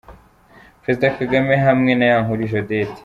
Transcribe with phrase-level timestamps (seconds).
[0.81, 2.99] Perezida Kagame hamwe na Yankurije Odette.